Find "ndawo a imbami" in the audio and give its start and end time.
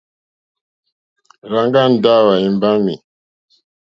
1.93-2.95